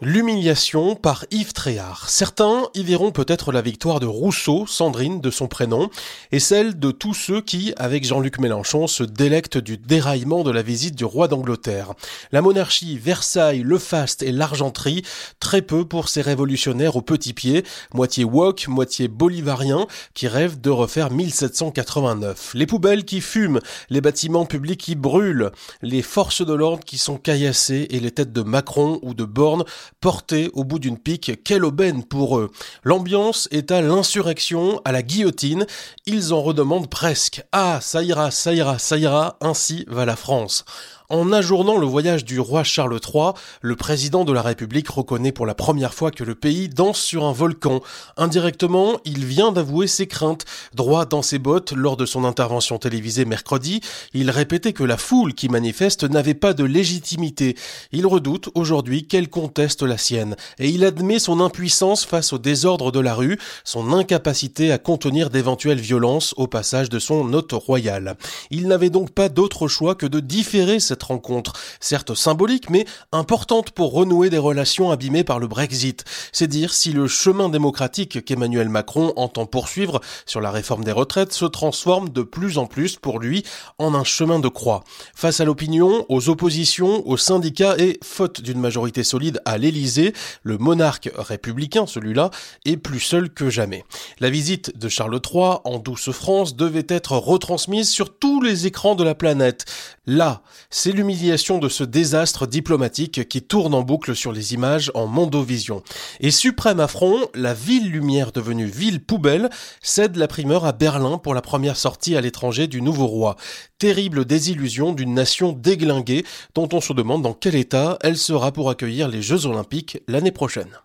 [0.00, 2.08] L'humiliation par Yves Tréhard.
[2.08, 5.90] Certains y verront peut-être la victoire de Rousseau, Sandrine de son prénom,
[6.30, 10.62] et celle de tous ceux qui, avec Jean-Luc Mélenchon, se délectent du déraillement de la
[10.62, 11.94] visite du roi d'Angleterre.
[12.30, 15.02] La monarchie, Versailles, le faste et l'argenterie,
[15.40, 20.70] très peu pour ces révolutionnaires aux petits pieds, moitié woke, moitié bolivarien, qui rêvent de
[20.70, 22.52] refaire 1789.
[22.54, 23.58] Les poubelles qui fument,
[23.90, 25.50] les bâtiments publics qui brûlent,
[25.82, 29.64] les forces de l'ordre qui sont caillassées et les têtes de Macron ou de Borne
[30.00, 31.42] portés au bout d'une pique.
[31.44, 32.50] Quelle aubaine pour eux.
[32.84, 35.66] L'ambiance est à l'insurrection, à la guillotine.
[36.06, 37.42] Ils en redemandent presque.
[37.52, 40.64] Ah, ça ira, ça ira, ça ira, ainsi va la France.
[41.10, 45.46] En ajournant le voyage du roi Charles III, le président de la République reconnaît pour
[45.46, 47.80] la première fois que le pays danse sur un volcan.
[48.18, 50.44] Indirectement, il vient d'avouer ses craintes.
[50.74, 53.80] Droit dans ses bottes, lors de son intervention télévisée mercredi,
[54.12, 57.56] il répétait que la foule qui manifeste n'avait pas de légitimité.
[57.90, 60.36] Il redoute aujourd'hui qu'elle conteste la sienne.
[60.58, 65.30] Et il admet son impuissance face au désordre de la rue, son incapacité à contenir
[65.30, 68.18] d'éventuelles violences au passage de son hôte royal.
[68.50, 73.70] Il n'avait donc pas d'autre choix que de différer cette rencontre, certes symbolique, mais importante
[73.70, 76.04] pour renouer des relations abîmées par le Brexit.
[76.32, 81.32] C'est dire si le chemin démocratique qu'Emmanuel Macron entend poursuivre sur la réforme des retraites
[81.32, 83.44] se transforme de plus en plus pour lui
[83.78, 84.82] en un chemin de croix.
[85.14, 90.58] Face à l'opinion, aux oppositions, aux syndicats et faute d'une majorité solide à l'Élysée, le
[90.58, 92.30] monarque républicain, celui-là,
[92.64, 93.84] est plus seul que jamais.
[94.18, 98.96] La visite de Charles III en douce France devait être retransmise sur tous les écrans
[98.96, 99.64] de la planète.
[100.06, 104.90] Là, c'est c'est l'humiliation de ce désastre diplomatique qui tourne en boucle sur les images
[104.94, 105.82] en mondovision.
[106.20, 109.50] Et suprême affront, la ville lumière devenue ville poubelle
[109.82, 113.36] cède la primeur à Berlin pour la première sortie à l'étranger du nouveau roi.
[113.76, 118.70] Terrible désillusion d'une nation déglinguée dont on se demande dans quel état elle sera pour
[118.70, 120.78] accueillir les Jeux olympiques l'année prochaine.